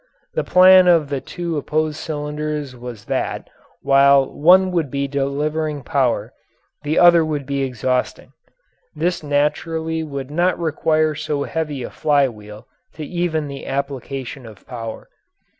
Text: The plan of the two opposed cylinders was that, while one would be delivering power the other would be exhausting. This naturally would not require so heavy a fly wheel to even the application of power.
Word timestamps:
The 0.33 0.43
plan 0.43 0.87
of 0.87 1.09
the 1.09 1.21
two 1.21 1.57
opposed 1.57 1.97
cylinders 1.99 2.75
was 2.75 3.05
that, 3.05 3.47
while 3.83 4.25
one 4.25 4.71
would 4.71 4.89
be 4.89 5.07
delivering 5.07 5.83
power 5.83 6.33
the 6.81 6.97
other 6.97 7.23
would 7.23 7.45
be 7.45 7.61
exhausting. 7.61 8.31
This 8.95 9.21
naturally 9.21 10.01
would 10.01 10.31
not 10.31 10.57
require 10.57 11.13
so 11.13 11.43
heavy 11.43 11.83
a 11.83 11.91
fly 11.91 12.27
wheel 12.27 12.65
to 12.95 13.05
even 13.05 13.47
the 13.47 13.67
application 13.67 14.47
of 14.47 14.65
power. 14.65 15.07